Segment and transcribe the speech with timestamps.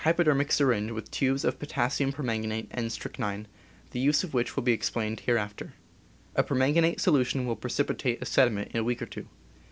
[0.03, 3.45] A Proud Moment PERSONAL KITS 33 dermic syringe with tubes of potassium permanganate and strychnin,
[3.91, 5.73] the use of which will be explained hereafter.
[6.35, 9.27] A permanganate solution will precipitate a sediment in a week or two.